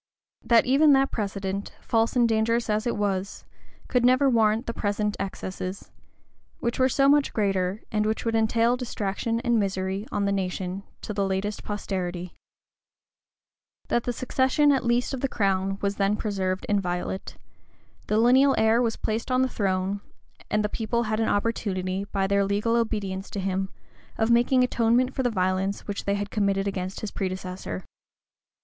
That 0.43 0.65
even 0.65 0.93
that 0.93 1.11
precedent, 1.11 1.73
false 1.79 2.15
and 2.15 2.27
dangerous 2.27 2.71
as 2.71 2.87
it 2.87 2.97
was, 2.97 3.45
could 3.87 4.03
never 4.03 4.27
warrant 4.31 4.65
the 4.65 4.73
present 4.73 5.15
excesses; 5.19 5.91
which 6.59 6.79
were 6.79 6.89
so 6.89 7.07
much 7.07 7.31
greater, 7.33 7.83
and 7.91 8.07
which 8.07 8.25
would 8.25 8.33
entail 8.33 8.75
distraction 8.75 9.39
and 9.41 9.59
misery 9.59 10.07
on 10.11 10.25
the 10.25 10.31
nation, 10.31 10.81
to 11.03 11.13
the 11.13 11.23
latest 11.23 11.63
posterity. 11.63 12.33
That 13.89 14.05
the 14.05 14.11
succession, 14.11 14.71
at 14.71 14.83
least, 14.83 15.13
of 15.13 15.21
the 15.21 15.27
crown, 15.27 15.77
was 15.83 15.97
then 15.97 16.15
preserved 16.15 16.65
inviolate: 16.67 17.37
the 18.07 18.17
lineal 18.17 18.55
heir 18.57 18.81
was 18.81 18.95
placed 18.95 19.29
on 19.29 19.43
the 19.43 19.47
throne; 19.49 20.01
and 20.49 20.65
the 20.65 20.67
people 20.67 21.03
had 21.03 21.19
an 21.19 21.29
opportunity, 21.29 22.05
by 22.05 22.25
their 22.25 22.43
legal 22.43 22.75
obedience 22.75 23.29
to 23.29 23.39
him, 23.39 23.69
of 24.17 24.31
making 24.31 24.63
atonement 24.63 25.13
for 25.13 25.21
the 25.21 25.29
violence 25.29 25.81
which 25.81 26.05
they 26.05 26.15
had 26.15 26.31
committed 26.31 26.67
against 26.67 27.01
his 27.01 27.11
predecessor. 27.11 27.85